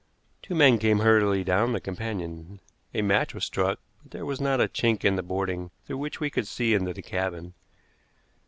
Two 0.41 0.55
men 0.55 0.79
came 0.79 0.97
hurriedly 1.01 1.43
down 1.43 1.73
the 1.73 1.79
companion. 1.79 2.59
A 2.91 3.03
match 3.03 3.35
was 3.35 3.45
struck, 3.45 3.79
but 4.01 4.11
there 4.13 4.25
was 4.25 4.41
not 4.41 4.59
a 4.59 4.67
chink 4.67 5.05
in 5.05 5.15
the 5.15 5.21
boarding 5.21 5.69
through 5.85 5.99
which 5.99 6.19
we 6.19 6.31
could 6.31 6.47
see 6.47 6.73
into 6.73 6.91
the 6.91 7.03
cabin. 7.03 7.53